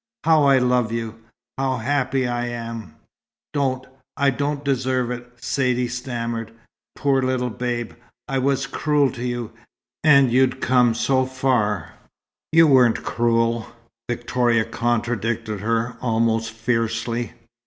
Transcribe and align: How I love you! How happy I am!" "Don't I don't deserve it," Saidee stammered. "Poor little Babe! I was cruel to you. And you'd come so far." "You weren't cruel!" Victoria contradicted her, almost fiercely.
How 0.23 0.45
I 0.45 0.57
love 0.57 0.91
you! 0.91 1.19
How 1.59 1.77
happy 1.77 2.25
I 2.27 2.47
am!" 2.47 2.95
"Don't 3.53 3.85
I 4.17 4.31
don't 4.31 4.65
deserve 4.65 5.11
it," 5.11 5.31
Saidee 5.43 5.87
stammered. 5.89 6.51
"Poor 6.95 7.21
little 7.21 7.51
Babe! 7.51 7.93
I 8.27 8.39
was 8.39 8.65
cruel 8.65 9.11
to 9.11 9.23
you. 9.23 9.51
And 10.03 10.31
you'd 10.31 10.59
come 10.59 10.95
so 10.95 11.27
far." 11.27 11.93
"You 12.51 12.65
weren't 12.65 13.03
cruel!" 13.03 13.67
Victoria 14.09 14.65
contradicted 14.65 15.59
her, 15.59 15.97
almost 16.01 16.49
fiercely. 16.51 17.33